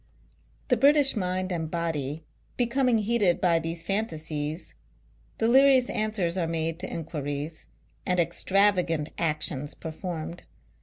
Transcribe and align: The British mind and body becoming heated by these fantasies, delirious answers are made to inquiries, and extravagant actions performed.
The 0.69 0.77
British 0.77 1.15
mind 1.15 1.51
and 1.51 1.69
body 1.69 2.23
becoming 2.57 2.97
heated 2.97 3.39
by 3.39 3.59
these 3.59 3.83
fantasies, 3.83 4.73
delirious 5.37 5.91
answers 5.91 6.39
are 6.39 6.47
made 6.47 6.79
to 6.79 6.91
inquiries, 6.91 7.67
and 8.03 8.19
extravagant 8.19 9.09
actions 9.19 9.75
performed. 9.75 10.41